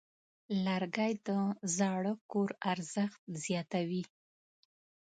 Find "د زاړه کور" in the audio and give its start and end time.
1.27-2.49